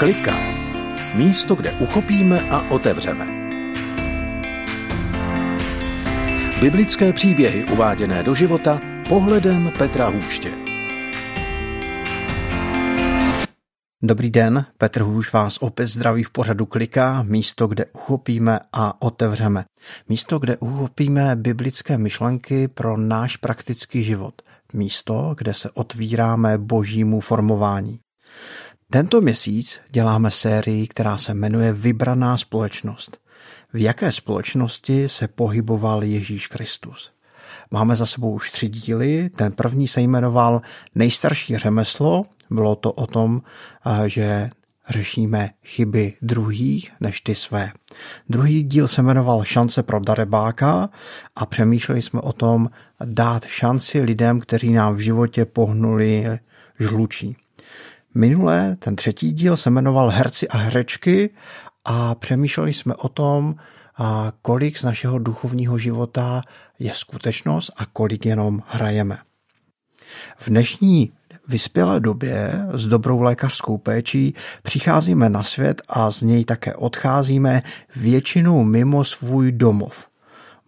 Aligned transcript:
Klika. 0.00 0.36
Místo, 1.14 1.54
kde 1.54 1.72
uchopíme 1.72 2.40
a 2.50 2.70
otevřeme. 2.70 3.26
Biblické 6.60 7.12
příběhy 7.12 7.64
uváděné 7.64 8.22
do 8.22 8.34
života 8.34 8.80
pohledem 9.08 9.72
Petra 9.78 10.08
Hůště. 10.08 10.52
Dobrý 14.02 14.30
den, 14.30 14.66
Petr 14.78 15.02
Hůž 15.02 15.32
vás 15.32 15.58
opět 15.60 15.86
zdraví 15.86 16.22
v 16.22 16.30
pořadu 16.30 16.66
Klika, 16.66 17.22
místo, 17.22 17.66
kde 17.66 17.86
uchopíme 17.86 18.60
a 18.72 19.02
otevřeme. 19.02 19.64
Místo, 20.08 20.38
kde 20.38 20.56
uchopíme 20.56 21.36
biblické 21.36 21.98
myšlenky 21.98 22.68
pro 22.68 22.96
náš 22.96 23.36
praktický 23.36 24.02
život. 24.02 24.42
Místo, 24.72 25.34
kde 25.38 25.54
se 25.54 25.70
otvíráme 25.70 26.58
božímu 26.58 27.20
formování. 27.20 28.00
Tento 28.92 29.20
měsíc 29.20 29.80
děláme 29.90 30.30
sérii, 30.30 30.86
která 30.86 31.16
se 31.16 31.34
jmenuje 31.34 31.72
Vybraná 31.72 32.36
společnost. 32.36 33.18
V 33.72 33.82
jaké 33.82 34.12
společnosti 34.12 35.08
se 35.08 35.28
pohyboval 35.28 36.04
Ježíš 36.04 36.46
Kristus? 36.46 37.10
Máme 37.70 37.96
za 37.96 38.06
sebou 38.06 38.32
už 38.32 38.50
tři 38.50 38.68
díly. 38.68 39.30
Ten 39.36 39.52
první 39.52 39.88
se 39.88 40.00
jmenoval 40.00 40.62
Nejstarší 40.94 41.56
řemeslo. 41.56 42.24
Bylo 42.50 42.76
to 42.76 42.92
o 42.92 43.06
tom, 43.06 43.42
že 44.06 44.50
řešíme 44.88 45.50
chyby 45.64 46.14
druhých 46.22 46.92
než 47.00 47.20
ty 47.20 47.34
své. 47.34 47.72
Druhý 48.28 48.62
díl 48.62 48.88
se 48.88 49.02
jmenoval 49.02 49.44
Šance 49.44 49.82
pro 49.82 50.00
darebáka 50.00 50.90
a 51.36 51.46
přemýšleli 51.46 52.02
jsme 52.02 52.20
o 52.20 52.32
tom 52.32 52.70
dát 53.04 53.44
šanci 53.44 54.00
lidem, 54.02 54.40
kteří 54.40 54.72
nám 54.72 54.94
v 54.94 55.00
životě 55.00 55.44
pohnuli 55.44 56.38
žlučí. 56.80 57.36
Minule 58.14 58.76
ten 58.78 58.96
třetí 58.96 59.32
díl 59.32 59.56
se 59.56 59.70
jmenoval 59.70 60.08
Herci 60.08 60.48
a 60.48 60.56
herečky 60.56 61.30
a 61.84 62.14
přemýšleli 62.14 62.74
jsme 62.74 62.94
o 62.94 63.08
tom, 63.08 63.54
kolik 64.42 64.78
z 64.78 64.82
našeho 64.82 65.18
duchovního 65.18 65.78
života 65.78 66.42
je 66.78 66.92
skutečnost 66.94 67.72
a 67.76 67.86
kolik 67.86 68.26
jenom 68.26 68.62
hrajeme. 68.66 69.18
V 70.36 70.48
dnešní 70.48 71.12
vyspělé 71.48 72.00
době 72.00 72.66
s 72.72 72.86
dobrou 72.86 73.20
lékařskou 73.20 73.78
péčí 73.78 74.34
přicházíme 74.62 75.28
na 75.28 75.42
svět 75.42 75.82
a 75.88 76.10
z 76.10 76.22
něj 76.22 76.44
také 76.44 76.74
odcházíme 76.74 77.62
většinou 77.96 78.64
mimo 78.64 79.04
svůj 79.04 79.52
domov. 79.52 80.08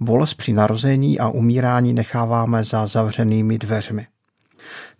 Bolest 0.00 0.34
při 0.34 0.52
narození 0.52 1.18
a 1.18 1.28
umírání 1.28 1.92
necháváme 1.92 2.64
za 2.64 2.86
zavřenými 2.86 3.58
dveřmi 3.58 4.06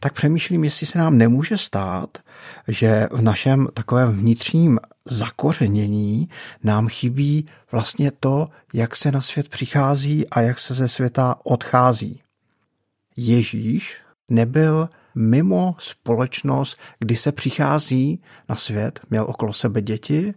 tak 0.01 0.13
přemýšlím, 0.13 0.65
jestli 0.65 0.87
se 0.87 0.99
nám 0.99 1.19
nemůže 1.19 1.59
stát, 1.59 2.19
že 2.69 3.09
v 3.13 3.23
našem 3.23 3.69
takovém 3.75 4.13
vnitřním 4.13 4.79
zakořenění 5.05 6.29
nám 6.65 6.89
chybí 6.89 7.47
vlastně 7.73 8.11
to, 8.21 8.49
jak 8.75 8.97
se 8.97 9.13
na 9.13 9.21
svět 9.21 9.49
přichází 9.49 10.29
a 10.29 10.41
jak 10.41 10.59
se 10.59 10.75
ze 10.75 10.89
světa 10.89 11.35
odchází. 11.45 12.21
Ježíš 13.17 14.01
nebyl 14.29 14.89
mimo 15.15 15.75
společnost, 15.79 16.79
kdy 16.99 17.17
se 17.17 17.33
přichází 17.33 18.23
na 18.49 18.57
svět, 18.57 19.01
měl 19.11 19.25
okolo 19.29 19.53
sebe 19.53 19.83
děti, 19.83 20.35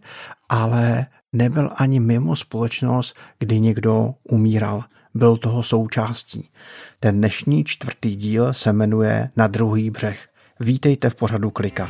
ale 0.49 1.05
nebyl 1.33 1.69
ani 1.75 1.99
mimo 1.99 2.35
společnost, 2.35 3.15
kdy 3.39 3.59
někdo 3.59 4.13
umíral 4.23 4.83
byl 5.15 5.37
toho 5.37 5.63
součástí. 5.63 6.49
Ten 6.99 7.17
dnešní 7.17 7.63
čtvrtý 7.63 8.15
díl 8.15 8.53
se 8.53 8.73
jmenuje 8.73 9.29
Na 9.35 9.47
druhý 9.47 9.89
břeh. 9.89 10.27
Vítejte 10.59 11.09
v 11.09 11.15
pořadu 11.15 11.51
Klika. 11.51 11.89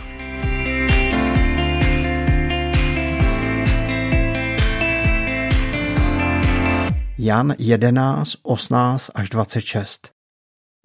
Jan 7.17 7.55
11, 7.59 8.35
18 8.43 9.11
až 9.15 9.30
26 9.30 10.09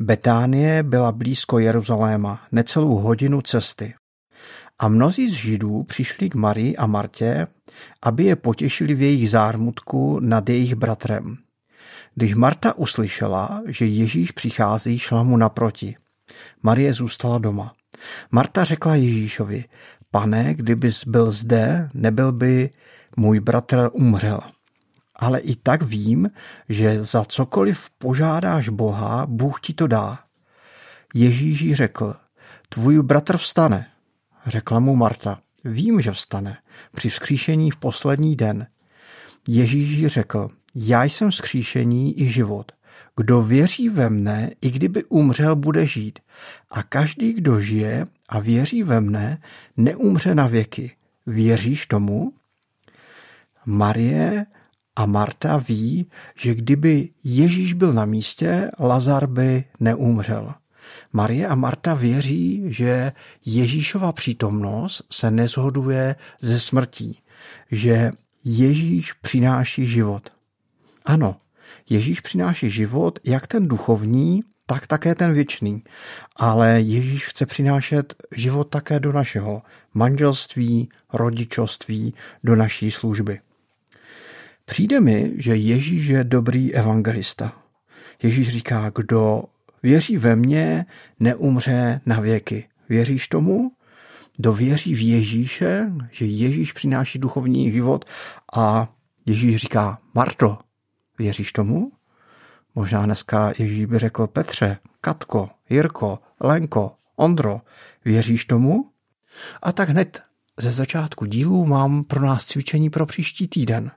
Betánie 0.00 0.82
byla 0.82 1.12
blízko 1.12 1.58
Jeruzaléma, 1.58 2.40
necelou 2.52 2.94
hodinu 2.94 3.42
cesty. 3.42 3.94
A 4.78 4.88
mnozí 4.88 5.30
z 5.30 5.32
Židů 5.32 5.82
přišli 5.82 6.30
k 6.30 6.34
Marii 6.34 6.76
a 6.76 6.86
Martě, 6.86 7.46
aby 8.02 8.24
je 8.24 8.36
potěšili 8.36 8.94
v 8.94 9.02
jejich 9.02 9.30
zármutku 9.30 10.20
nad 10.20 10.48
jejich 10.48 10.74
bratrem. 10.74 11.36
Když 12.14 12.34
Marta 12.34 12.78
uslyšela, 12.78 13.62
že 13.66 13.86
Ježíš 13.86 14.32
přichází, 14.32 14.98
šla 14.98 15.22
mu 15.22 15.36
naproti. 15.36 15.96
Marie 16.62 16.92
zůstala 16.92 17.38
doma. 17.38 17.72
Marta 18.30 18.64
řekla 18.64 18.94
Ježíšovi, 18.94 19.64
pane, 20.10 20.54
kdybys 20.54 21.04
byl 21.06 21.30
zde, 21.30 21.88
nebyl 21.94 22.32
by 22.32 22.70
můj 23.16 23.40
bratr 23.40 23.88
umřel. 23.92 24.40
Ale 25.16 25.40
i 25.40 25.56
tak 25.56 25.82
vím, 25.82 26.30
že 26.68 27.04
za 27.04 27.24
cokoliv 27.24 27.90
požádáš 27.98 28.68
Boha, 28.68 29.26
Bůh 29.26 29.60
ti 29.60 29.74
to 29.74 29.86
dá. 29.86 30.18
Ježíš 31.14 31.60
jí 31.60 31.74
řekl, 31.74 32.14
tvůj 32.68 33.02
bratr 33.02 33.36
vstane. 33.36 33.86
Řekla 34.46 34.80
mu 34.80 34.96
Marta, 34.96 35.38
vím, 35.64 36.00
že 36.00 36.12
vstane, 36.12 36.58
při 36.94 37.08
vzkříšení 37.08 37.70
v 37.70 37.76
poslední 37.76 38.36
den. 38.36 38.66
Ježíš 39.48 39.90
jí 39.90 40.08
řekl, 40.08 40.48
já 40.74 41.04
jsem 41.04 41.32
skříšení 41.32 42.20
i 42.20 42.30
život. 42.30 42.72
Kdo 43.16 43.42
věří 43.42 43.88
ve 43.88 44.10
mne, 44.10 44.50
i 44.60 44.70
kdyby 44.70 45.04
umřel, 45.04 45.56
bude 45.56 45.86
žít. 45.86 46.18
A 46.70 46.82
každý, 46.82 47.32
kdo 47.32 47.60
žije 47.60 48.06
a 48.28 48.40
věří 48.40 48.82
ve 48.82 49.00
mne, 49.00 49.42
neumře 49.76 50.34
na 50.34 50.46
věky. 50.46 50.92
Věříš 51.26 51.86
tomu? 51.86 52.32
Marie 53.66 54.46
a 54.96 55.06
Marta 55.06 55.56
ví, 55.56 56.06
že 56.36 56.54
kdyby 56.54 57.08
Ježíš 57.24 57.72
byl 57.72 57.92
na 57.92 58.04
místě, 58.04 58.70
Lazar 58.78 59.26
by 59.26 59.64
neumřel. 59.80 60.54
Marie 61.12 61.48
a 61.48 61.54
Marta 61.54 61.94
věří, 61.94 62.62
že 62.66 63.12
Ježíšova 63.44 64.12
přítomnost 64.12 65.02
se 65.10 65.30
nezhoduje 65.30 66.16
ze 66.40 66.60
smrtí, 66.60 67.18
že 67.70 68.10
Ježíš 68.44 69.12
přináší 69.12 69.86
život. 69.86 70.32
Ano, 71.10 71.36
Ježíš 71.88 72.20
přináší 72.20 72.70
život, 72.70 73.18
jak 73.24 73.46
ten 73.46 73.68
duchovní, 73.68 74.40
tak 74.66 74.86
také 74.86 75.14
ten 75.14 75.32
věčný. 75.32 75.84
Ale 76.36 76.80
Ježíš 76.80 77.26
chce 77.26 77.46
přinášet 77.46 78.14
život 78.36 78.64
také 78.64 79.00
do 79.00 79.12
našeho 79.12 79.62
manželství, 79.94 80.88
rodičovství, 81.12 82.14
do 82.44 82.56
naší 82.56 82.90
služby. 82.90 83.40
Přijde 84.64 85.00
mi, 85.00 85.32
že 85.36 85.56
Ježíš 85.56 86.06
je 86.06 86.24
dobrý 86.24 86.74
evangelista. 86.74 87.52
Ježíš 88.22 88.48
říká, 88.48 88.92
kdo 88.94 89.42
věří 89.82 90.16
ve 90.16 90.36
mně, 90.36 90.86
neumře 91.20 92.00
na 92.06 92.20
věky. 92.20 92.68
Věříš 92.88 93.28
tomu? 93.28 93.72
Kdo 94.36 94.52
věří 94.52 94.94
v 94.94 95.08
Ježíše, 95.08 95.92
že 96.10 96.26
Ježíš 96.26 96.72
přináší 96.72 97.18
duchovní 97.18 97.72
život 97.72 98.04
a 98.56 98.94
Ježíš 99.26 99.56
říká, 99.56 99.98
Marto, 100.14 100.58
Věříš 101.20 101.52
tomu? 101.52 101.92
Možná 102.74 103.06
dneska 103.06 103.52
Ježíš 103.58 103.84
by 103.84 103.98
řekl 103.98 104.26
Petře, 104.26 104.78
Katko, 105.00 105.50
Jirko, 105.70 106.18
Lenko, 106.40 106.92
Ondro, 107.16 107.60
věříš 108.04 108.44
tomu? 108.44 108.90
A 109.62 109.72
tak 109.72 109.88
hned 109.88 110.20
ze 110.60 110.70
začátku 110.70 111.24
dílu 111.24 111.66
mám 111.66 112.04
pro 112.04 112.26
nás 112.26 112.44
cvičení 112.44 112.90
pro 112.90 113.06
příští 113.06 113.48
týden. 113.48 113.90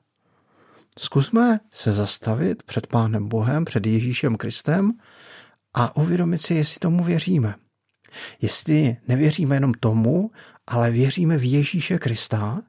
Zkusme 1.00 1.59
se 1.72 1.94
zastavit 1.94 2.63
před 2.63 2.88
Pánem 2.88 3.28
Bohem, 3.28 3.66
před 3.66 3.85
Ježíšem 3.85 4.35
Kristem 4.35 4.91
a 5.73 5.95
uvědomit 5.95 6.41
si, 6.41 6.53
jestli 6.53 6.79
tomu 6.79 7.03
věříme. 7.03 7.56
Jestli 8.41 8.97
nevěříme 9.07 9.56
jenom 9.56 9.73
tomu, 9.73 10.31
ale 10.68 10.91
věříme 10.91 11.38
v 11.38 11.51
Ježíše 11.51 11.98
Krista, 11.98 12.62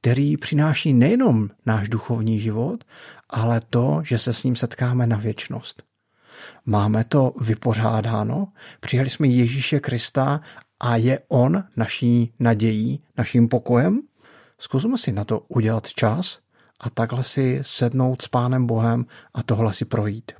který 0.00 0.36
přináší 0.36 0.92
nejenom 0.92 1.50
náš 1.66 1.88
duchovní 1.88 2.38
život, 2.38 2.84
ale 3.30 3.60
to, 3.70 4.02
že 4.04 4.18
se 4.18 4.32
s 4.32 4.44
ním 4.44 4.56
setkáme 4.56 5.06
na 5.06 5.16
věčnost. 5.16 5.82
Máme 6.66 7.04
to 7.04 7.34
vypořádáno, 7.40 8.48
přijali 8.80 9.10
jsme 9.10 9.26
Ježíše 9.26 9.80
Krista 9.80 10.40
a 10.80 10.96
je 10.96 11.18
on 11.28 11.64
naší 11.76 12.34
nadějí, 12.40 13.02
naším 13.16 13.48
pokojem? 13.48 14.00
Zkusme 14.58 14.98
si 14.98 15.12
na 15.12 15.24
to 15.24 15.40
udělat 15.48 15.88
čas 15.88 16.38
a 16.80 16.90
takhle 16.90 17.24
si 17.24 17.58
sednout 17.62 18.22
s 18.22 18.28
Pánem 18.28 18.66
Bohem 18.66 19.06
a 19.34 19.42
tohle 19.42 19.74
si 19.74 19.84
projít. 19.84 20.32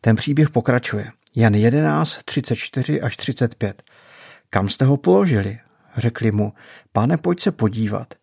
Ten 0.00 0.16
příběh 0.16 0.50
pokračuje. 0.50 1.10
Jan 1.36 1.54
11, 1.54 2.18
34 2.24 3.00
až 3.00 3.16
35. 3.16 3.82
Kam 4.54 4.68
jste 4.68 4.84
ho 4.84 4.96
položili? 4.96 5.58
Řekli 5.96 6.32
mu, 6.32 6.52
pane, 6.92 7.16
pojď 7.16 7.40
se 7.40 7.52
podívat. 7.52 8.14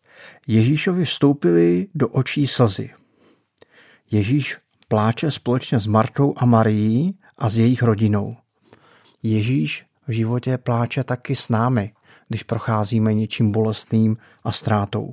Ježíšovi 0.47 1.05
vstoupili 1.05 1.87
do 1.95 2.07
očí 2.07 2.47
slzy. 2.47 2.89
Ježíš 4.11 4.57
pláče 4.87 5.31
společně 5.31 5.79
s 5.79 5.87
Martou 5.87 6.33
a 6.37 6.45
Marií 6.45 7.19
a 7.37 7.49
s 7.49 7.57
jejich 7.57 7.83
rodinou. 7.83 8.35
Ježíš 9.23 9.85
v 10.07 10.11
životě 10.11 10.57
pláče 10.57 11.03
taky 11.03 11.35
s 11.35 11.49
námi, 11.49 11.93
když 12.27 12.43
procházíme 12.43 13.13
něčím 13.13 13.51
bolestným 13.51 14.17
a 14.43 14.51
ztrátou. 14.51 15.11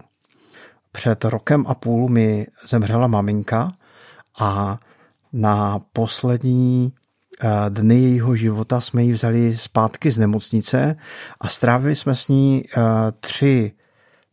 Před 0.93 1.25
rokem 1.25 1.65
a 1.69 1.75
půl 1.75 2.09
mi 2.09 2.47
zemřela 2.69 3.07
maminka 3.07 3.73
a 4.41 4.77
na 5.33 5.79
poslední 5.93 6.93
dny 7.69 7.95
jejího 7.95 8.37
života 8.37 8.81
jsme 8.81 9.03
ji 9.03 9.13
vzali 9.13 9.57
zpátky 9.57 10.11
z 10.11 10.19
nemocnice 10.19 10.97
a 11.41 11.49
strávili 11.49 11.97
jsme 11.97 12.17
s 12.17 12.29
ní 12.29 12.65
tři 13.21 13.73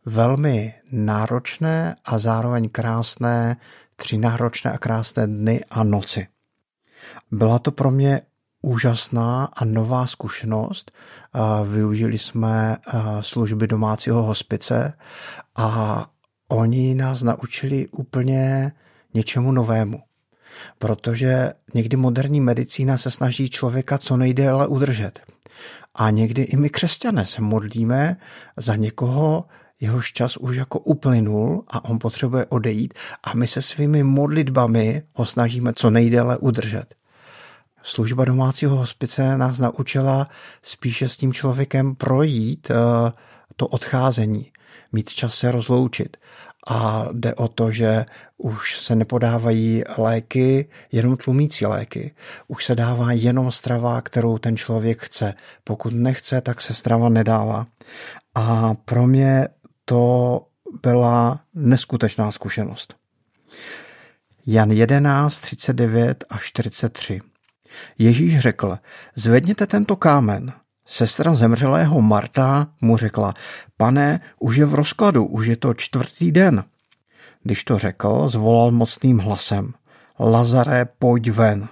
velmi 0.04 0.74
náročné 0.92 1.96
a 2.04 2.18
zároveň 2.18 2.68
krásné, 2.68 3.56
tři 3.96 4.18
náročné 4.18 4.72
a 4.72 4.78
krásné 4.78 5.26
dny 5.26 5.64
a 5.70 5.84
noci. 5.84 6.26
Byla 7.30 7.58
to 7.58 7.72
pro 7.72 7.90
mě 7.90 8.20
úžasná 8.62 9.44
a 9.44 9.64
nová 9.64 10.06
zkušenost. 10.06 10.92
Využili 11.70 12.18
jsme 12.18 12.76
služby 13.20 13.66
domácího 13.66 14.22
hospice 14.22 14.92
a 15.56 16.06
oni 16.48 16.94
nás 16.94 17.22
naučili 17.22 17.88
úplně 17.88 18.72
něčemu 19.14 19.52
novému. 19.52 20.02
Protože 20.78 21.52
někdy 21.74 21.96
moderní 21.96 22.40
medicína 22.40 22.98
se 22.98 23.10
snaží 23.10 23.50
člověka 23.50 23.98
co 23.98 24.16
nejdéle 24.16 24.66
udržet. 24.66 25.20
A 25.94 26.10
někdy 26.10 26.42
i 26.42 26.56
my 26.56 26.70
křesťané 26.70 27.26
se 27.26 27.42
modlíme 27.42 28.16
za 28.56 28.76
někoho, 28.76 29.44
jehož 29.80 30.12
čas 30.12 30.36
už 30.36 30.56
jako 30.56 30.78
uplynul 30.78 31.64
a 31.68 31.84
on 31.84 31.98
potřebuje 31.98 32.46
odejít 32.46 32.94
a 33.24 33.34
my 33.34 33.46
se 33.46 33.62
svými 33.62 34.02
modlitbami 34.02 35.02
ho 35.14 35.26
snažíme 35.26 35.72
co 35.76 35.90
nejdéle 35.90 36.38
udržet. 36.38 36.94
Služba 37.82 38.24
domácího 38.24 38.76
hospice 38.76 39.38
nás 39.38 39.58
naučila 39.58 40.28
spíše 40.62 41.08
s 41.08 41.16
tím 41.16 41.32
člověkem 41.32 41.94
projít 41.94 42.70
eh, 42.70 43.12
to 43.56 43.66
odcházení, 43.66 44.52
mít 44.92 45.10
čas 45.10 45.34
se 45.34 45.52
rozloučit. 45.52 46.16
A 46.66 47.08
jde 47.12 47.34
o 47.34 47.48
to, 47.48 47.70
že 47.70 48.04
už 48.38 48.80
se 48.80 48.94
nepodávají 48.94 49.82
léky, 49.98 50.68
jenom 50.92 51.16
tlumící 51.16 51.66
léky. 51.66 52.14
Už 52.48 52.64
se 52.64 52.74
dává 52.74 53.12
jenom 53.12 53.52
strava, 53.52 54.00
kterou 54.00 54.38
ten 54.38 54.56
člověk 54.56 55.02
chce. 55.02 55.34
Pokud 55.64 55.92
nechce, 55.94 56.40
tak 56.40 56.60
se 56.60 56.74
strava 56.74 57.08
nedává. 57.08 57.66
A 58.34 58.74
pro 58.84 59.06
mě 59.06 59.48
to 59.84 60.42
byla 60.82 61.40
neskutečná 61.54 62.32
zkušenost. 62.32 62.94
Jan 64.46 64.70
11, 64.70 65.38
39 65.38 66.24
a 66.30 66.38
43. 66.38 67.20
Ježíš 67.98 68.38
řekl, 68.38 68.78
zvedněte 69.16 69.66
tento 69.66 69.96
kámen. 69.96 70.52
Sestra 70.86 71.34
zemřelého 71.34 72.02
Marta 72.02 72.66
mu 72.80 72.96
řekla, 72.96 73.34
pane, 73.76 74.20
už 74.40 74.56
je 74.56 74.66
v 74.66 74.74
rozkladu, 74.74 75.26
už 75.26 75.46
je 75.46 75.56
to 75.56 75.74
čtvrtý 75.74 76.32
den. 76.32 76.64
Když 77.42 77.64
to 77.64 77.78
řekl, 77.78 78.28
zvolal 78.28 78.70
mocným 78.70 79.18
hlasem, 79.18 79.74
Lazare, 80.18 80.84
pojď 80.98 81.30
ven. 81.30 81.68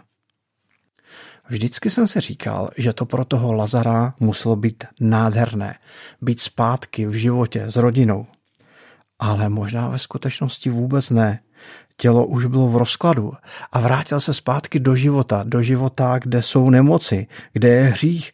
Vždycky 1.49 1.91
jsem 1.91 2.07
si 2.09 2.21
říkal, 2.21 2.71
že 2.77 2.93
to 2.93 3.07
pro 3.07 3.25
toho 3.25 3.53
Lazara 3.53 4.15
muselo 4.21 4.57
být 4.57 4.85
nádherné, 5.01 5.79
být 6.23 6.41
zpátky 6.41 7.07
v 7.07 7.13
životě 7.13 7.65
s 7.67 7.77
rodinou. 7.77 8.27
Ale 9.19 9.49
možná 9.49 9.89
ve 9.89 9.99
skutečnosti 9.99 10.71
vůbec 10.71 11.11
ne. 11.11 11.41
Tělo 11.97 12.27
už 12.27 12.47
bylo 12.47 12.69
v 12.69 12.77
rozkladu 12.77 13.33
a 13.73 13.81
vrátil 13.81 14.21
se 14.21 14.35
zpátky 14.35 14.81
do 14.81 14.97
života, 14.97 15.45
do 15.47 15.63
života, 15.63 16.19
kde 16.19 16.43
jsou 16.43 16.71
nemoci, 16.71 17.27
kde 17.53 17.69
je 17.69 17.85
hřích. 17.85 18.33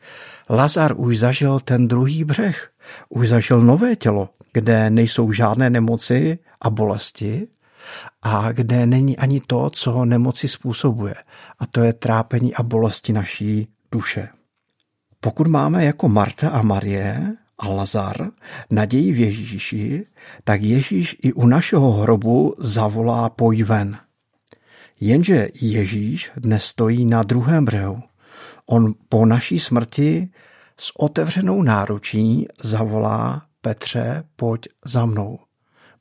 Lazar 0.50 0.92
už 0.96 1.18
zažil 1.18 1.60
ten 1.60 1.88
druhý 1.88 2.24
břeh, 2.24 2.70
už 3.08 3.28
zažil 3.28 3.60
nové 3.60 3.96
tělo, 3.96 4.28
kde 4.52 4.90
nejsou 4.90 5.32
žádné 5.32 5.70
nemoci 5.70 6.38
a 6.60 6.70
bolesti, 6.70 7.48
a 8.22 8.52
kde 8.52 8.86
není 8.86 9.16
ani 9.16 9.40
to, 9.46 9.70
co 9.70 10.04
nemoci 10.04 10.48
způsobuje, 10.48 11.14
a 11.58 11.66
to 11.66 11.80
je 11.80 11.92
trápení 11.92 12.54
a 12.54 12.62
bolesti 12.62 13.12
naší 13.12 13.68
duše. 13.92 14.28
Pokud 15.20 15.46
máme 15.46 15.84
jako 15.84 16.08
Marta 16.08 16.48
a 16.48 16.62
Marie 16.62 17.36
a 17.60 17.68
Lazar 17.68 18.30
naději 18.70 19.12
v 19.12 19.18
Ježíši, 19.18 20.06
tak 20.44 20.62
Ježíš 20.62 21.16
i 21.22 21.32
u 21.32 21.46
našeho 21.46 21.92
hrobu 21.92 22.54
zavolá 22.58 23.28
pojď 23.28 23.62
ven. 23.62 23.98
Jenže 25.00 25.48
Ježíš 25.60 26.30
dnes 26.36 26.64
stojí 26.64 27.04
na 27.04 27.22
druhém 27.22 27.64
břehu. 27.64 28.02
On 28.66 28.94
po 29.08 29.26
naší 29.26 29.60
smrti 29.60 30.28
s 30.80 30.92
otevřenou 30.98 31.62
náručí 31.62 32.46
zavolá 32.62 33.42
Petře, 33.60 34.24
pojď 34.36 34.68
za 34.84 35.06
mnou. 35.06 35.38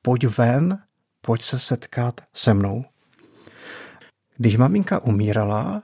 Pojď 0.02 0.26
ven 0.26 0.80
pojď 1.22 1.42
se 1.42 1.60
setkat 1.60 2.22
se 2.34 2.54
mnou. 2.54 2.86
Když 4.38 4.58
maminka 4.58 5.04
umírala, 5.04 5.84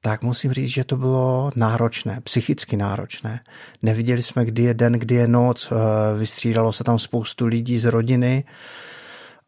tak 0.00 0.22
musím 0.22 0.52
říct, 0.52 0.68
že 0.68 0.84
to 0.84 0.96
bylo 0.96 1.50
náročné, 1.56 2.20
psychicky 2.20 2.76
náročné. 2.76 3.40
Neviděli 3.82 4.22
jsme, 4.22 4.44
kdy 4.44 4.62
je 4.62 4.74
den, 4.74 4.92
kdy 4.92 5.14
je 5.14 5.28
noc, 5.28 5.72
eh, 5.72 6.18
vystřídalo 6.18 6.72
se 6.72 6.84
tam 6.84 6.98
spoustu 6.98 7.46
lidí 7.46 7.78
z 7.78 7.84
rodiny 7.84 8.44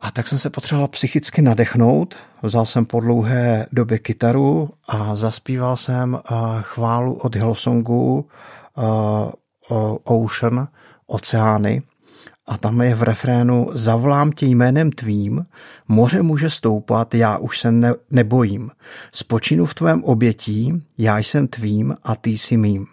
a 0.00 0.10
tak 0.10 0.28
jsem 0.28 0.38
se 0.38 0.50
potřeboval 0.50 0.88
psychicky 0.88 1.42
nadechnout. 1.42 2.16
Vzal 2.42 2.66
jsem 2.66 2.84
po 2.84 3.00
dlouhé 3.00 3.66
době 3.72 3.98
kytaru 3.98 4.70
a 4.88 5.16
zaspíval 5.16 5.76
jsem 5.76 6.16
eh, 6.16 6.34
chválu 6.60 7.14
od 7.14 7.36
Hillsongu 7.36 8.28
eh, 8.78 8.82
Ocean, 10.04 10.68
Oceány, 11.06 11.82
a 12.52 12.56
tam 12.56 12.80
je 12.80 12.94
v 12.94 13.02
refrénu 13.02 13.68
Zavolám 13.72 14.32
tě 14.32 14.46
jménem 14.46 14.92
tvým, 14.92 15.46
moře 15.88 16.22
může 16.22 16.50
stoupat, 16.50 17.14
já 17.14 17.38
už 17.38 17.60
se 17.60 17.72
ne, 17.72 17.94
nebojím. 18.10 18.70
Spočinu 19.12 19.64
v 19.64 19.74
tvém 19.74 20.04
obětí, 20.04 20.82
já 20.98 21.18
jsem 21.18 21.48
tvým 21.48 21.94
a 22.02 22.16
ty 22.16 22.30
jsi 22.30 22.56
mým. 22.56 22.86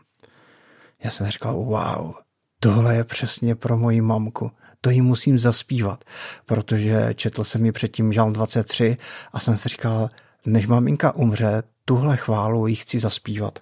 Já 1.04 1.10
jsem 1.10 1.28
říkal, 1.28 1.56
wow, 1.56 2.14
tohle 2.60 2.96
je 2.96 3.04
přesně 3.04 3.56
pro 3.56 3.78
moji 3.78 4.02
mamku. 4.02 4.52
To 4.82 4.90
jí 4.90 5.02
musím 5.02 5.40
zaspívat, 5.40 6.04
protože 6.46 7.10
četl 7.16 7.44
jsem 7.44 7.66
ji 7.66 7.72
předtím 7.72 8.14
Žalm 8.14 8.34
23 8.34 8.98
a 9.34 9.40
jsem 9.40 9.58
si 9.58 9.70
říkal, 9.70 10.10
než 10.46 10.68
maminka 10.68 11.16
umře, 11.16 11.64
tuhle 11.86 12.18
chválu 12.18 12.68
jí 12.68 12.76
chci 12.76 13.00
zaspívat. 13.00 13.60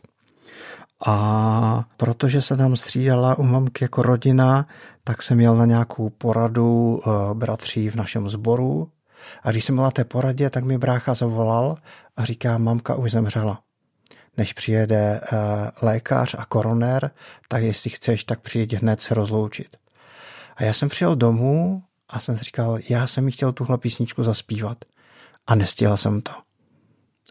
A 1.06 1.86
protože 1.98 2.42
se 2.42 2.58
tam 2.58 2.78
střídala 2.78 3.38
u 3.38 3.44
mamky 3.44 3.84
jako 3.84 4.02
rodina, 4.02 4.68
tak 5.04 5.22
jsem 5.22 5.38
měl 5.38 5.56
na 5.56 5.66
nějakou 5.66 6.10
poradu 6.10 7.01
eh, 7.01 7.10
bratří 7.34 7.89
v 7.89 7.96
našem 7.96 8.30
sboru. 8.30 8.92
A 9.44 9.51
když 9.51 9.66
jsem 9.66 9.75
byl 9.75 9.84
na 9.84 9.92
té 9.92 10.06
poradě, 10.06 10.50
tak 10.50 10.63
mi 10.63 10.77
brácha 10.77 11.13
zavolal 11.13 11.77
a 12.18 12.25
říká, 12.25 12.58
mamka 12.58 12.96
už 12.96 13.12
zemřela. 13.12 13.62
Než 14.38 14.54
přijede 14.54 15.22
eh, 15.22 15.38
lékař 15.82 16.36
a 16.39 16.46
koroner, 16.46 17.12
tak 17.48 17.63
jestli 17.63 17.89
chceš, 17.89 18.24
tak 18.24 18.39
přijď 18.39 18.74
hned 18.74 19.01
se 19.01 19.13
rozloučit. 19.13 19.77
A 20.56 20.63
já 20.63 20.74
jsem 20.74 20.89
přijel 20.89 21.16
domů 21.16 21.84
a 22.10 22.20
jsem 22.20 22.38
říkal, 22.38 22.80
já 22.89 23.08
jsem 23.08 23.25
mi 23.25 23.32
chtěl 23.32 23.51
tuhle 23.51 23.77
písničku 23.77 24.24
zaspívat. 24.24 24.77
A 25.48 25.56
nestihl 25.56 25.98
jsem 25.98 26.22
to. 26.22 26.32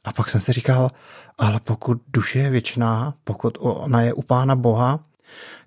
A 0.07 0.13
pak 0.13 0.31
jsem 0.31 0.41
si 0.41 0.53
říkal, 0.53 0.91
ale 1.39 1.61
pokud 1.61 2.03
duše 2.13 2.39
je 2.39 2.51
věčná, 2.51 3.15
pokud 3.25 3.59
ona 3.61 4.03
je 4.03 4.13
u 4.13 4.23
Pána 4.23 4.57
Boha, 4.57 5.01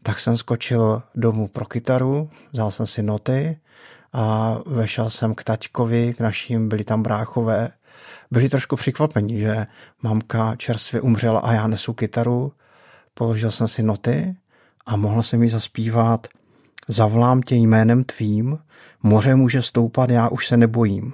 tak 0.03 0.19
jsem 0.19 0.38
skočil 0.38 1.01
domů 1.15 1.48
pro 1.48 1.65
kytaru, 1.65 2.29
vzal 2.51 2.72
jsem 2.72 2.88
si 2.88 3.03
noty 3.03 3.60
a 4.13 4.55
vešel 4.65 5.10
jsem 5.10 5.36
k 5.36 5.43
taťkovi, 5.43 6.13
k 6.13 6.19
našim, 6.19 6.69
byli 6.69 6.84
tam 6.84 7.03
bráchové. 7.03 7.72
Byli 8.31 8.50
trošku 8.50 8.75
překvapení, 8.75 9.39
že 9.39 9.67
mamka 10.01 10.55
čerstvě 10.55 11.01
umřela 11.01 11.39
a 11.39 11.53
já 11.53 11.67
nesu 11.67 11.93
kytaru. 11.93 12.53
Položil 13.13 13.51
jsem 13.51 13.67
si 13.67 13.84
noty 13.84 14.36
a 14.86 14.96
mohl 14.96 15.24
jsem 15.24 15.43
jí 15.43 15.50
zaspívat 15.50 16.27
Zavlám 16.91 17.41
tě 17.41 17.55
jménem 17.55 18.03
tvým, 18.03 18.60
moře 19.03 19.36
může 19.36 19.62
stoupat, 19.62 20.10
já 20.10 20.29
už 20.29 20.48
se 20.48 20.58
nebojím. 20.58 21.13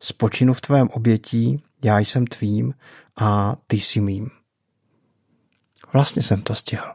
Spočinu 0.00 0.52
v 0.52 0.60
tvém 0.60 0.88
obětí, 0.88 1.62
já 1.84 1.98
jsem 1.98 2.26
tvým 2.26 2.74
a 3.16 3.56
ty 3.66 3.76
jsi 3.76 4.00
mým. 4.00 4.28
Vlastně 5.92 6.22
jsem 6.22 6.42
to 6.42 6.54
stihl. 6.54 6.92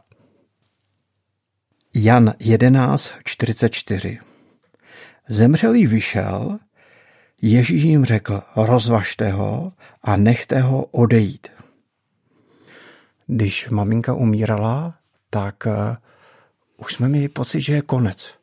Jan 1.93 2.29
11.44 2.29 4.19
Zemřelý 5.29 5.87
vyšel, 5.87 6.59
Ježíš 7.41 7.83
jim 7.83 8.05
řekl, 8.05 8.41
rozvažte 8.55 9.31
ho 9.31 9.73
a 10.03 10.15
nechte 10.15 10.61
ho 10.61 10.85
odejít. 10.85 11.47
Když 13.27 13.69
maminka 13.69 14.13
umírala, 14.13 14.95
tak 15.29 15.63
uh, 15.65 15.73
už 16.77 16.93
jsme 16.93 17.09
měli 17.09 17.29
pocit, 17.29 17.61
že 17.61 17.73
je 17.73 17.81
konec. 17.81 18.33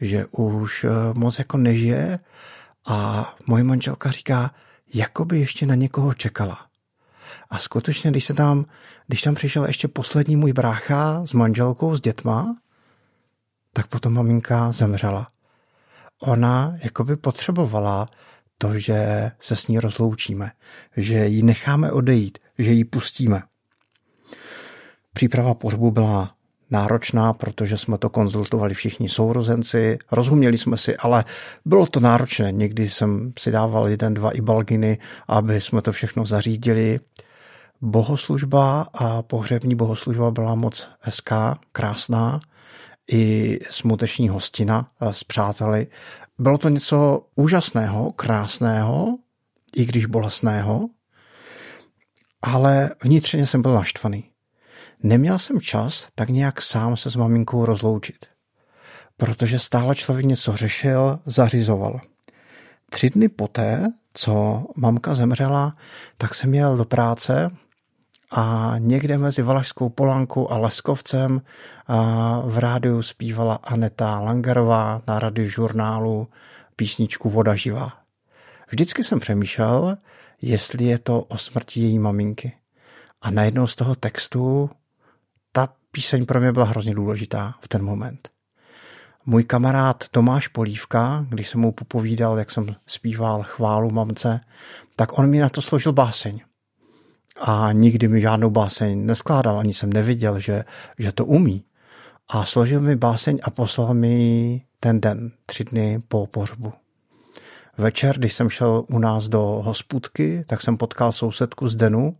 Že 0.00 0.26
už 0.30 0.84
uh, 0.84 0.90
moc 1.14 1.38
jako 1.38 1.56
nežije 1.56 2.18
a 2.86 3.28
moje 3.46 3.64
manželka 3.64 4.10
říká, 4.10 4.54
jako 4.94 5.24
by 5.24 5.38
ještě 5.38 5.66
na 5.66 5.74
někoho 5.74 6.14
čekala. 6.14 6.66
A 7.50 7.58
skutečně, 7.58 8.10
když 8.10 8.24
se 8.24 8.34
tam, 8.34 8.66
když 9.06 9.22
tam 9.22 9.34
přišel 9.34 9.64
ještě 9.64 9.88
poslední 9.88 10.36
můj 10.36 10.52
brácha 10.52 11.26
s 11.26 11.32
manželkou, 11.32 11.96
s 11.96 12.00
dětma, 12.00 12.56
tak 13.72 13.86
potom 13.86 14.14
maminka 14.14 14.72
zemřela. 14.72 15.28
Ona 16.20 16.74
jakoby 16.82 17.16
potřebovala 17.16 18.06
to, 18.58 18.78
že 18.78 19.30
se 19.38 19.56
s 19.56 19.68
ní 19.68 19.80
rozloučíme, 19.80 20.50
že 20.96 21.26
ji 21.26 21.42
necháme 21.42 21.92
odejít, 21.92 22.38
že 22.58 22.72
ji 22.72 22.84
pustíme. 22.84 23.42
Příprava 25.12 25.54
pohřbu 25.54 25.90
byla 25.90 26.34
náročná, 26.70 27.32
protože 27.32 27.78
jsme 27.78 27.98
to 27.98 28.10
konzultovali 28.10 28.74
všichni 28.74 29.08
sourozenci, 29.08 29.98
rozuměli 30.12 30.58
jsme 30.58 30.76
si, 30.76 30.96
ale 30.96 31.24
bylo 31.64 31.86
to 31.86 32.00
náročné. 32.00 32.52
Někdy 32.52 32.90
jsem 32.90 33.32
si 33.38 33.50
dával 33.50 33.88
jeden, 33.88 34.14
dva 34.14 34.30
i 34.30 34.40
balginy, 34.40 34.98
aby 35.28 35.60
jsme 35.60 35.82
to 35.82 35.92
všechno 35.92 36.26
zařídili. 36.26 37.00
Bohoslužba 37.80 38.86
a 38.94 39.22
pohřební 39.22 39.74
bohoslužba 39.74 40.30
byla 40.30 40.54
moc 40.54 40.88
hezká, 41.00 41.58
krásná, 41.72 42.40
i 43.12 43.58
smuteční 43.70 44.28
hostina 44.28 44.90
s 45.00 45.24
přáteli. 45.24 45.86
Bylo 46.38 46.58
to 46.58 46.68
něco 46.68 47.26
úžasného, 47.34 48.12
krásného, 48.12 49.18
i 49.76 49.84
když 49.84 50.06
bolestného, 50.06 50.88
ale 52.42 52.90
vnitřně 53.04 53.46
jsem 53.46 53.62
byl 53.62 53.74
naštvaný. 53.74 54.29
Neměl 55.02 55.38
jsem 55.38 55.60
čas 55.60 56.08
tak 56.14 56.28
nějak 56.28 56.62
sám 56.62 56.96
se 56.96 57.10
s 57.10 57.16
maminkou 57.16 57.64
rozloučit, 57.64 58.26
protože 59.16 59.58
stále 59.58 59.94
člověk 59.94 60.26
něco 60.26 60.56
řešil, 60.56 61.18
zařizoval. 61.26 62.00
Tři 62.90 63.10
dny 63.10 63.28
poté, 63.28 63.92
co 64.14 64.64
mamka 64.76 65.14
zemřela, 65.14 65.76
tak 66.16 66.34
jsem 66.34 66.54
jel 66.54 66.76
do 66.76 66.84
práce 66.84 67.50
píseň 85.92 86.26
pro 86.26 86.40
mě 86.40 86.52
byla 86.52 86.66
hrozně 86.66 86.94
důležitá 86.94 87.54
v 87.60 87.68
ten 87.68 87.82
moment. 87.82 88.28
Můj 89.26 89.44
kamarád 89.44 90.08
Tomáš 90.08 90.48
Polívka, 90.48 91.26
když 91.28 91.48
jsem 91.48 91.60
mu 91.60 91.72
popovídal, 91.72 92.38
jak 92.38 92.50
jsem 92.50 92.74
zpíval 92.86 93.42
chválu 93.42 93.90
mamce, 93.90 94.40
tak 94.96 95.18
on 95.18 95.30
mi 95.30 95.38
na 95.38 95.48
to 95.48 95.62
složil 95.62 95.92
báseň. 95.92 96.40
A 97.40 97.72
nikdy 97.72 98.08
mi 98.08 98.20
žádnou 98.20 98.50
báseň 98.50 99.06
neskládal, 99.06 99.58
ani 99.58 99.74
jsem 99.74 99.92
neviděl, 99.92 100.40
že, 100.40 100.64
že 100.98 101.12
to 101.12 101.24
umí. 101.24 101.64
A 102.28 102.44
složil 102.44 102.80
mi 102.80 102.96
báseň 102.96 103.38
a 103.42 103.50
poslal 103.50 103.94
mi 103.94 104.62
ten 104.80 105.00
den, 105.00 105.32
tři 105.46 105.64
dny 105.64 106.00
po 106.08 106.26
pohřbu. 106.26 106.72
Večer, 107.78 108.18
když 108.18 108.32
jsem 108.32 108.50
šel 108.50 108.84
u 108.88 108.98
nás 108.98 109.28
do 109.28 109.40
hospůdky, 109.40 110.44
tak 110.48 110.62
jsem 110.62 110.76
potkal 110.76 111.12
sousedku 111.12 111.68
z 111.68 111.76
Denu 111.76 112.16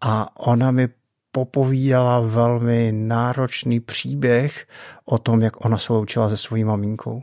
a 0.00 0.40
ona 0.46 0.70
mi 0.70 0.88
popovídala 1.32 2.20
velmi 2.20 2.92
náročný 2.92 3.80
příběh 3.80 4.66
o 5.04 5.18
tom, 5.18 5.42
jak 5.42 5.64
ona 5.64 5.78
se 5.78 5.92
loučila 5.92 6.28
se 6.28 6.36
svojí 6.36 6.64
maminkou. 6.64 7.22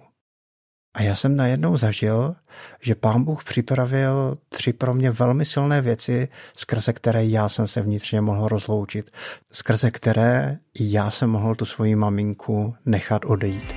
A 0.98 1.02
já 1.02 1.16
jsem 1.16 1.36
najednou 1.36 1.78
zažil, 1.78 2.36
že 2.82 2.96
pán 2.96 3.24
Bůh 3.24 3.44
připravil 3.44 4.38
tři 4.50 4.74
pro 4.74 4.94
mě 4.94 5.12
velmi 5.12 5.46
silné 5.46 5.82
věci, 5.82 6.28
skrze 6.58 6.94
které 6.94 7.26
já 7.26 7.50
jsem 7.50 7.68
se 7.68 7.82
vnitřně 7.82 8.22
mohl 8.22 8.48
rozloučit, 8.48 9.12
skrze 9.52 9.92
které 9.92 10.58
já 10.80 11.12
jsem 11.12 11.30
mohl 11.30 11.56
tu 11.56 11.66
svoji 11.66 11.96
maminku 11.96 12.76
nechat 12.86 13.26
odejít. 13.26 13.77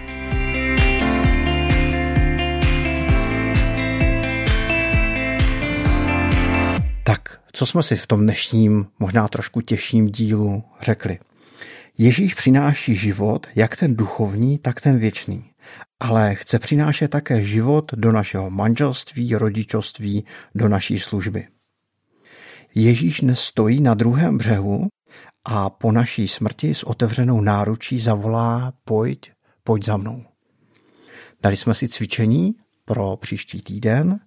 Co 7.61 7.67
jsme 7.67 7.83
si 7.83 7.97
v 7.97 8.07
tom 8.07 8.21
dnešním, 8.21 8.87
možná 8.99 9.29
trošku 9.29 9.61
těžším 9.61 10.07
dílu 10.07 10.65
řekli? 10.81 11.19
Ježíš 11.99 12.35
přináší 12.35 12.95
život, 12.95 13.47
jak 13.55 13.77
ten 13.77 13.97
duchovní, 13.97 14.59
tak 14.59 14.81
ten 14.81 14.99
věčný 14.99 15.45
ale 16.01 16.35
chce 16.35 16.59
přinášet 16.59 17.09
také 17.09 17.45
život 17.45 17.93
do 17.95 18.13
našeho 18.13 18.51
manželství, 18.51 19.35
rodičovství, 19.35 20.25
do 20.55 20.69
naší 20.69 20.99
služby. 20.99 21.47
Ježíš 22.75 23.21
nestojí 23.21 23.81
na 23.81 23.95
druhém 23.95 24.39
břehu 24.39 24.89
a 25.45 25.71
po 25.71 25.93
naší 25.93 26.29
smrti 26.29 26.75
s 26.75 26.83
otevřenou 26.83 27.41
náručí 27.41 28.01
zavolá 28.01 28.73
pojď, 28.85 29.33
pojď 29.65 29.85
za 29.85 29.97
mnou. 29.97 30.25
Dali 31.43 31.57
jsme 31.57 31.75
si 31.75 31.89
cvičení 31.89 32.55
pro 32.85 33.17
příští 33.17 33.63
týden, 33.63 34.21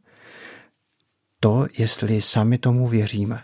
to, 1.43 1.67
jestli 1.77 2.21
sami 2.21 2.57
tomu 2.57 2.87
věříme. 2.87 3.41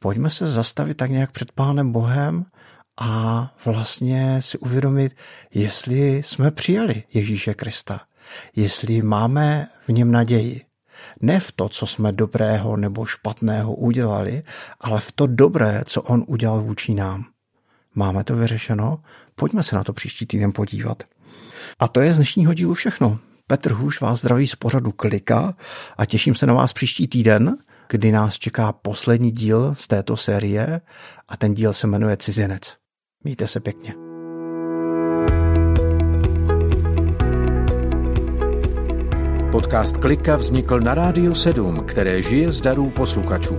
Pojďme 0.00 0.30
se 0.30 0.48
zastavit 0.48 0.96
tak 0.96 1.10
nějak 1.10 1.32
před 1.32 1.52
Pánem 1.52 1.92
Bohem 1.92 2.44
a 3.00 3.54
vlastně 3.64 4.42
si 4.42 4.58
uvědomit, 4.58 5.16
jestli 5.54 6.22
jsme 6.24 6.50
přijali 6.50 7.02
Ježíše 7.14 7.54
Krista, 7.54 8.00
jestli 8.56 9.02
máme 9.02 9.68
v 9.86 9.92
něm 9.92 10.12
naději. 10.12 10.62
Ne 11.22 11.40
v 11.40 11.52
to, 11.52 11.68
co 11.68 11.86
jsme 11.86 12.12
dobrého 12.12 12.76
nebo 12.76 13.06
špatného 13.06 13.74
udělali, 13.74 14.42
ale 14.80 15.00
v 15.00 15.12
to 15.12 15.26
dobré, 15.26 15.82
co 15.86 16.02
on 16.02 16.24
udělal 16.26 16.62
vůči 16.62 16.94
nám. 16.94 17.24
Máme 17.94 18.24
to 18.24 18.36
vyřešeno? 18.36 18.98
Pojďme 19.34 19.62
se 19.62 19.76
na 19.76 19.84
to 19.84 19.92
příští 19.92 20.26
týden 20.26 20.52
podívat. 20.52 21.02
A 21.78 21.88
to 21.88 22.00
je 22.00 22.12
z 22.12 22.16
dnešního 22.16 22.54
dílu 22.54 22.74
všechno. 22.74 23.18
Petr 23.50 23.72
Hůš 23.72 24.00
vás 24.00 24.20
zdraví 24.20 24.46
z 24.46 24.56
pořadu 24.56 24.92
Klika 24.92 25.54
a 25.96 26.04
těším 26.04 26.34
se 26.34 26.46
na 26.46 26.54
vás 26.54 26.72
příští 26.72 27.08
týden, 27.08 27.56
kdy 27.90 28.12
nás 28.12 28.38
čeká 28.38 28.72
poslední 28.72 29.30
díl 29.30 29.74
z 29.74 29.88
této 29.88 30.16
série 30.16 30.80
a 31.28 31.36
ten 31.36 31.54
díl 31.54 31.72
se 31.72 31.86
jmenuje 31.86 32.16
Cizinec. 32.16 32.76
Mějte 33.24 33.46
se 33.46 33.60
pěkně. 33.60 33.94
Podcast 39.52 39.96
Klika 39.96 40.36
vznikl 40.36 40.80
na 40.80 40.94
Rádiu 40.94 41.34
7, 41.34 41.84
které 41.86 42.22
žije 42.22 42.52
z 42.52 42.60
darů 42.60 42.90
posluchačů. 42.90 43.56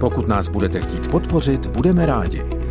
Pokud 0.00 0.28
nás 0.28 0.48
budete 0.48 0.80
chtít 0.80 1.10
podpořit, 1.10 1.66
budeme 1.66 2.06
rádi. 2.06 2.61